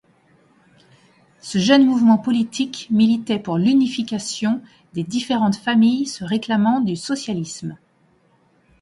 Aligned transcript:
Ce 1.41 1.59
jeune 1.59 1.85
mouvement 1.85 2.17
politique 2.17 2.87
militait 2.89 3.37
pour 3.37 3.59
l'unification 3.59 4.59
des 4.95 5.03
différentes 5.03 5.57
familles 5.57 6.07
se 6.07 6.23
réclamant 6.25 6.79
du 6.81 6.95
socialisme. 6.95 7.77